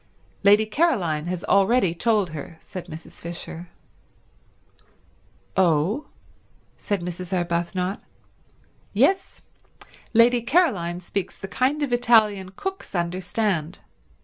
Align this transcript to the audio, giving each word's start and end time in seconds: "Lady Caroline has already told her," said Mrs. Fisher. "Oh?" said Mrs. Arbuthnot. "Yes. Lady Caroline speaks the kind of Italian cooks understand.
"Lady 0.41 0.65
Caroline 0.65 1.27
has 1.27 1.43
already 1.43 1.93
told 1.93 2.31
her," 2.31 2.57
said 2.59 2.87
Mrs. 2.87 3.21
Fisher. 3.21 3.69
"Oh?" 5.55 6.07
said 6.75 7.01
Mrs. 7.01 7.31
Arbuthnot. 7.31 8.01
"Yes. 8.93 9.43
Lady 10.11 10.41
Caroline 10.41 11.01
speaks 11.01 11.37
the 11.37 11.47
kind 11.47 11.83
of 11.83 11.93
Italian 11.93 12.49
cooks 12.49 12.95
understand. 12.95 13.77